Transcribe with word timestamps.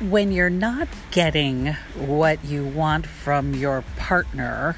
when 0.00 0.32
you're 0.32 0.48
not 0.48 0.88
getting 1.10 1.66
what 1.94 2.42
you 2.44 2.64
want 2.64 3.06
from 3.06 3.54
your 3.54 3.84
partner 3.96 4.76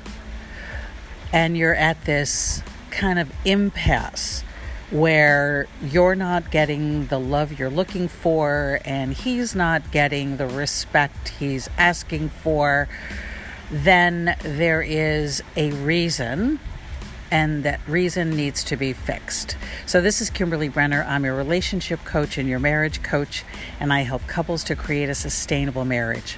and 1.32 1.56
you're 1.56 1.74
at 1.74 2.04
this 2.04 2.60
kind 2.90 3.18
of 3.18 3.32
impasse 3.44 4.42
where 4.90 5.66
you're 5.80 6.16
not 6.16 6.50
getting 6.50 7.06
the 7.06 7.18
love 7.18 7.58
you're 7.58 7.70
looking 7.70 8.08
for 8.08 8.80
and 8.84 9.14
he's 9.14 9.54
not 9.54 9.90
getting 9.92 10.36
the 10.36 10.46
respect 10.46 11.28
he's 11.28 11.70
asking 11.78 12.28
for, 12.28 12.88
then 13.70 14.36
there 14.42 14.82
is 14.82 15.42
a 15.56 15.70
reason 15.70 16.58
and 17.32 17.64
that 17.64 17.80
reason 17.88 18.36
needs 18.36 18.62
to 18.62 18.76
be 18.76 18.92
fixed. 18.92 19.56
So, 19.86 20.02
this 20.02 20.20
is 20.20 20.28
Kimberly 20.28 20.68
Brenner. 20.68 21.02
I'm 21.08 21.24
your 21.24 21.34
relationship 21.34 22.04
coach 22.04 22.36
and 22.36 22.46
your 22.46 22.58
marriage 22.58 23.02
coach, 23.02 23.42
and 23.80 23.90
I 23.90 24.02
help 24.02 24.26
couples 24.26 24.62
to 24.64 24.76
create 24.76 25.08
a 25.08 25.14
sustainable 25.14 25.86
marriage. 25.86 26.36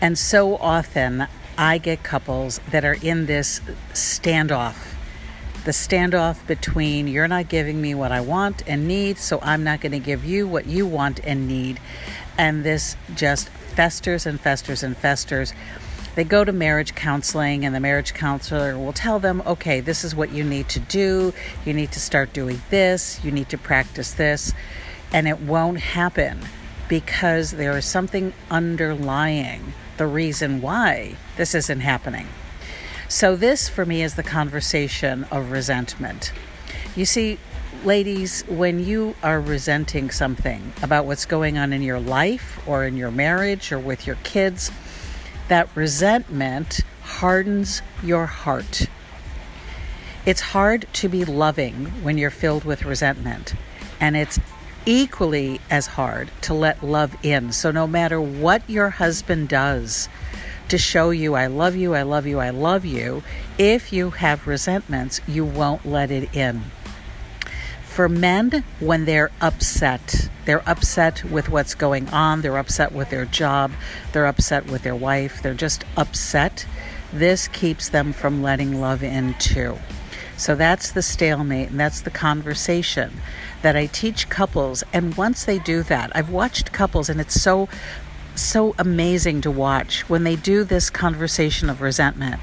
And 0.00 0.18
so 0.18 0.56
often, 0.58 1.26
I 1.56 1.78
get 1.78 2.02
couples 2.02 2.60
that 2.70 2.84
are 2.84 2.96
in 3.02 3.26
this 3.26 3.60
standoff 3.92 4.94
the 5.64 5.72
standoff 5.72 6.46
between 6.46 7.06
you're 7.06 7.28
not 7.28 7.48
giving 7.48 7.80
me 7.82 7.94
what 7.94 8.12
I 8.12 8.22
want 8.22 8.62
and 8.66 8.88
need, 8.88 9.18
so 9.18 9.38
I'm 9.42 9.62
not 9.62 9.82
going 9.82 9.92
to 9.92 9.98
give 9.98 10.24
you 10.24 10.48
what 10.48 10.66
you 10.66 10.86
want 10.86 11.20
and 11.22 11.46
need. 11.46 11.78
And 12.38 12.64
this 12.64 12.96
just 13.14 13.50
festers 13.50 14.24
and 14.24 14.40
festers 14.40 14.82
and 14.82 14.96
festers. 14.96 15.52
They 16.14 16.24
go 16.24 16.44
to 16.44 16.52
marriage 16.52 16.94
counseling, 16.94 17.64
and 17.64 17.74
the 17.74 17.80
marriage 17.80 18.14
counselor 18.14 18.76
will 18.76 18.92
tell 18.92 19.18
them, 19.18 19.42
okay, 19.46 19.80
this 19.80 20.04
is 20.04 20.14
what 20.14 20.32
you 20.32 20.42
need 20.42 20.68
to 20.70 20.80
do. 20.80 21.32
You 21.64 21.72
need 21.72 21.92
to 21.92 22.00
start 22.00 22.32
doing 22.32 22.60
this. 22.70 23.24
You 23.24 23.30
need 23.30 23.48
to 23.50 23.58
practice 23.58 24.12
this. 24.12 24.52
And 25.12 25.28
it 25.28 25.40
won't 25.40 25.78
happen 25.78 26.40
because 26.88 27.52
there 27.52 27.76
is 27.78 27.84
something 27.84 28.32
underlying 28.50 29.72
the 29.96 30.06
reason 30.06 30.60
why 30.60 31.14
this 31.36 31.54
isn't 31.54 31.80
happening. 31.80 32.26
So, 33.08 33.36
this 33.36 33.68
for 33.68 33.84
me 33.84 34.02
is 34.02 34.14
the 34.14 34.22
conversation 34.22 35.24
of 35.30 35.50
resentment. 35.50 36.32
You 36.96 37.04
see, 37.04 37.38
ladies, 37.84 38.42
when 38.48 38.84
you 38.84 39.14
are 39.22 39.40
resenting 39.40 40.10
something 40.10 40.72
about 40.82 41.06
what's 41.06 41.26
going 41.26 41.58
on 41.58 41.72
in 41.72 41.82
your 41.82 42.00
life 42.00 42.60
or 42.66 42.84
in 42.84 42.96
your 42.96 43.10
marriage 43.10 43.72
or 43.72 43.78
with 43.78 44.06
your 44.06 44.16
kids, 44.22 44.70
that 45.50 45.68
resentment 45.74 46.80
hardens 47.02 47.82
your 48.04 48.26
heart. 48.26 48.86
It's 50.24 50.40
hard 50.40 50.86
to 50.92 51.08
be 51.08 51.24
loving 51.24 51.86
when 52.04 52.18
you're 52.18 52.30
filled 52.30 52.64
with 52.64 52.84
resentment, 52.84 53.54
and 53.98 54.16
it's 54.16 54.38
equally 54.86 55.60
as 55.68 55.88
hard 55.88 56.30
to 56.42 56.54
let 56.54 56.84
love 56.84 57.16
in. 57.24 57.50
So, 57.50 57.72
no 57.72 57.88
matter 57.88 58.20
what 58.20 58.62
your 58.70 58.90
husband 58.90 59.48
does 59.48 60.08
to 60.68 60.78
show 60.78 61.10
you, 61.10 61.34
I 61.34 61.48
love 61.48 61.74
you, 61.74 61.96
I 61.96 62.02
love 62.02 62.28
you, 62.28 62.38
I 62.38 62.50
love 62.50 62.84
you, 62.84 63.24
if 63.58 63.92
you 63.92 64.10
have 64.10 64.46
resentments, 64.46 65.20
you 65.26 65.44
won't 65.44 65.84
let 65.84 66.12
it 66.12 66.32
in. 66.32 66.62
For 68.00 68.08
men, 68.08 68.64
when 68.78 69.04
they're 69.04 69.30
upset, 69.42 70.30
they're 70.46 70.66
upset 70.66 71.22
with 71.22 71.50
what's 71.50 71.74
going 71.74 72.08
on, 72.08 72.40
they're 72.40 72.56
upset 72.56 72.92
with 72.92 73.10
their 73.10 73.26
job, 73.26 73.72
they're 74.12 74.24
upset 74.24 74.64
with 74.70 74.84
their 74.84 74.94
wife, 74.94 75.42
they're 75.42 75.52
just 75.52 75.84
upset. 75.98 76.64
This 77.12 77.46
keeps 77.46 77.90
them 77.90 78.14
from 78.14 78.42
letting 78.42 78.80
love 78.80 79.02
in 79.02 79.34
too. 79.34 79.76
So 80.38 80.54
that's 80.54 80.90
the 80.90 81.02
stalemate 81.02 81.68
and 81.68 81.78
that's 81.78 82.00
the 82.00 82.10
conversation 82.10 83.20
that 83.60 83.76
I 83.76 83.84
teach 83.84 84.30
couples. 84.30 84.82
And 84.94 85.14
once 85.18 85.44
they 85.44 85.58
do 85.58 85.82
that, 85.82 86.10
I've 86.16 86.30
watched 86.30 86.72
couples 86.72 87.10
and 87.10 87.20
it's 87.20 87.38
so, 87.38 87.68
so 88.34 88.74
amazing 88.78 89.42
to 89.42 89.50
watch 89.50 90.08
when 90.08 90.24
they 90.24 90.36
do 90.36 90.64
this 90.64 90.88
conversation 90.88 91.68
of 91.68 91.82
resentment 91.82 92.40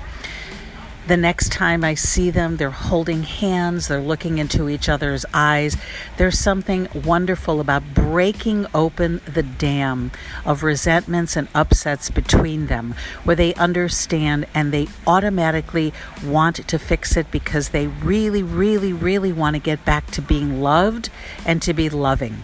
the 1.08 1.18
next 1.18 1.52
time 1.52 1.84
I 1.84 1.94
see 1.94 2.30
them, 2.30 2.58
they're 2.58 2.70
holding 2.70 3.24
hands, 3.24 3.88
they're 3.88 4.02
looking 4.02 4.40
into 4.40 4.68
each 4.70 4.90
other's 4.90 5.26
eyes. 5.34 5.78
There's 6.18 6.38
something 6.38 6.88
wonderful 6.94 7.60
about 7.62 7.94
breaking 7.94 8.68
open 8.74 9.22
the 9.26 9.44
dam 9.44 10.12
of 10.46 10.64
resentments 10.64 11.36
and 11.36 11.48
upsets 11.56 12.10
between 12.10 12.68
them, 12.68 12.94
where 13.24 13.36
they 13.36 13.54
understand 13.54 14.48
and 14.54 14.74
they 14.74 14.88
automatically 15.06 15.94
want 16.24 16.68
to 16.68 16.78
fix 16.78 17.16
it 17.16 17.32
because 17.32 17.70
they 17.70 17.88
really, 17.88 18.44
really, 18.44 18.92
really 18.92 19.32
want 19.32 19.56
to 19.56 19.62
get 19.62 19.86
back 19.86 20.12
to 20.12 20.22
being 20.22 20.62
loved 20.62 21.10
and 21.46 21.62
to 21.62 21.74
be 21.74 21.90
loving. 21.90 22.44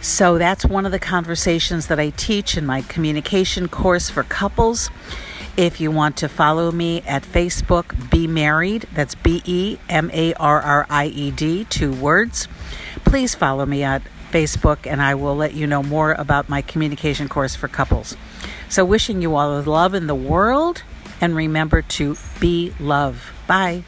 So 0.00 0.38
that's 0.38 0.64
one 0.64 0.86
of 0.86 0.92
the 0.92 1.00
conversations 1.00 1.88
that 1.88 1.98
I 1.98 2.10
teach 2.10 2.56
in 2.56 2.64
my 2.64 2.82
communication 2.82 3.66
course 3.66 4.08
for 4.08 4.22
couples. 4.22 4.90
If 5.56 5.80
you 5.80 5.90
want 5.90 6.18
to 6.18 6.28
follow 6.28 6.70
me 6.70 7.00
at 7.06 7.22
Facebook, 7.22 8.10
Be 8.10 8.26
Married, 8.26 8.86
that's 8.92 9.14
B 9.14 9.40
E 9.46 9.78
M 9.88 10.10
A 10.12 10.34
R 10.34 10.60
R 10.60 10.86
I 10.90 11.06
E 11.06 11.30
D, 11.30 11.64
two 11.64 11.94
words, 11.94 12.46
please 13.06 13.34
follow 13.34 13.64
me 13.64 13.82
at 13.82 14.02
Facebook 14.30 14.86
and 14.86 15.00
I 15.00 15.14
will 15.14 15.34
let 15.34 15.54
you 15.54 15.66
know 15.66 15.82
more 15.82 16.12
about 16.12 16.50
my 16.50 16.60
communication 16.60 17.26
course 17.26 17.56
for 17.56 17.68
couples. 17.68 18.18
So, 18.68 18.84
wishing 18.84 19.22
you 19.22 19.34
all 19.34 19.62
the 19.62 19.70
love 19.70 19.94
in 19.94 20.08
the 20.08 20.14
world 20.14 20.82
and 21.22 21.34
remember 21.34 21.80
to 21.80 22.18
be 22.38 22.74
love. 22.78 23.32
Bye. 23.46 23.84